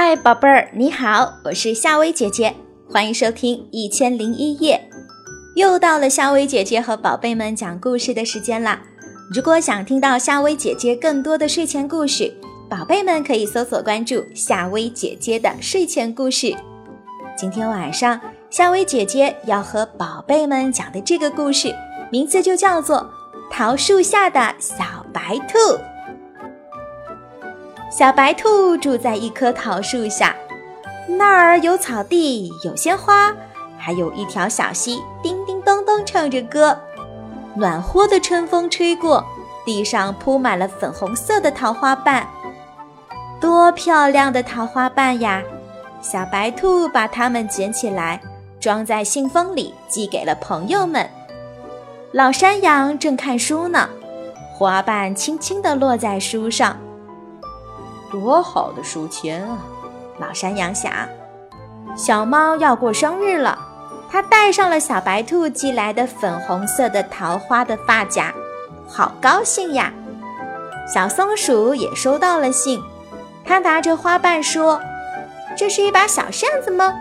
[0.00, 2.54] 嗨，宝贝儿，你好，我是夏薇姐姐，
[2.88, 4.88] 欢迎收听《一千零一夜》。
[5.56, 8.80] 又到了夏薇姐姐和宝贝们讲故事的时间啦！
[9.34, 12.32] 如果想听到夏薇姐姐更多的睡前故事，
[12.70, 16.54] 宝贝们可以搜索关注夏薇姐姐的睡前故事。
[17.36, 18.20] 今天晚上，
[18.50, 21.74] 夏薇姐姐要和宝贝们讲的这个故事，
[22.12, 22.98] 名字就叫做
[23.52, 25.58] 《桃树下的小白兔》。
[27.90, 30.36] 小白兔住在一棵桃树下，
[31.08, 33.34] 那儿有草地，有鲜花，
[33.78, 36.78] 还有一条小溪，叮叮咚咚唱着歌。
[37.54, 39.24] 暖和的春风吹过，
[39.64, 42.26] 地上铺满了粉红色的桃花瓣，
[43.40, 45.42] 多漂亮的桃花瓣呀！
[46.02, 48.20] 小白兔把它们捡起来，
[48.60, 51.08] 装在信封里，寄给了朋友们。
[52.12, 53.88] 老山羊正看书呢，
[54.52, 56.78] 花瓣轻轻地落在书上。
[58.10, 59.58] 多好的书签啊！
[60.18, 60.92] 老山羊想。
[61.96, 63.58] 小猫要过生日了，
[64.10, 68.32] 它戴上了小白兔寄来的粉红色的桃花的发夹，
[68.86, 69.92] 好高兴呀！
[70.92, 72.80] 小松鼠也收到了信，
[73.44, 74.80] 它拿着花瓣说
[75.56, 76.94] ：“这是一把小扇子吗？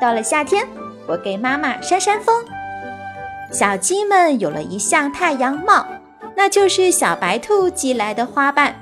[0.00, 0.66] 到了夏天，
[1.06, 2.44] 我给妈妈扇扇风。”
[3.50, 5.86] 小鸡们有了一项太阳帽，
[6.36, 8.76] 那就是小白兔寄来的花瓣。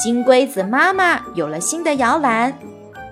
[0.00, 2.56] 金龟子妈妈有了新的摇篮，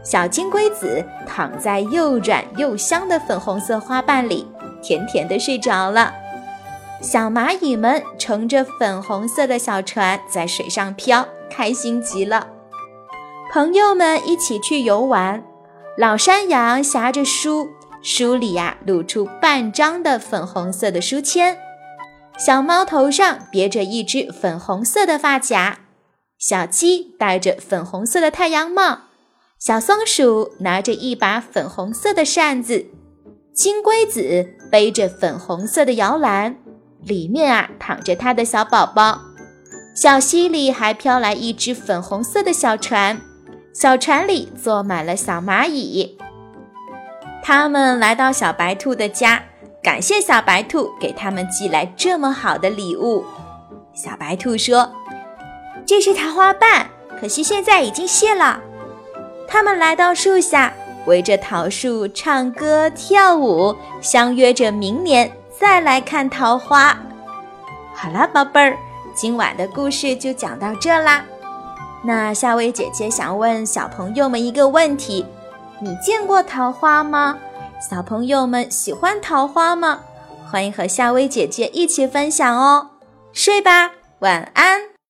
[0.05, 4.47] 小金龟子躺在又软又香的粉红色花瓣里，
[4.81, 6.15] 甜甜的睡着了。
[7.03, 12.47] 小蚂蚁们乘着粉红色的小船在水上飘，开心极了。
[13.53, 15.43] 朋友们一起去游玩，
[15.98, 17.69] 老山羊夹着书，
[18.00, 21.59] 书里呀露出半张的粉红色的书签。
[22.39, 25.78] 小猫头上别着一只粉红色的发夹。
[26.39, 28.98] 小鸡戴着粉红色的太阳帽，
[29.59, 32.87] 小松鼠拿着一把粉红色的扇子，
[33.55, 36.59] 金龟子背着粉红色的摇篮，
[37.03, 39.22] 里面啊躺着它的小宝宝。
[39.94, 43.19] 小溪里还飘来一只粉红色的小船，
[43.72, 46.19] 小船里坐满了小蚂蚁。
[47.43, 49.43] 他们来到小白兔的家，
[49.83, 53.25] 感谢小白兔给他们寄来这么好的礼物。
[53.94, 54.93] 小白兔说。
[55.86, 58.60] 这是桃花瓣，可惜现在已经谢了。
[59.47, 60.72] 他们来到树下，
[61.06, 66.98] 围着桃树唱歌跳舞，相约着明年再来看桃花。
[67.94, 68.76] 好啦，宝贝儿，
[69.14, 71.24] 今晚的故事就讲到这啦。
[72.04, 75.24] 那夏薇姐姐想问小朋友们一个问题：
[75.80, 77.38] 你见过桃花吗？
[77.88, 80.00] 小朋友们喜欢桃花吗？
[80.50, 82.91] 欢迎和夏薇姐姐一起分享哦。
[83.32, 84.96] 睡吧，晚安。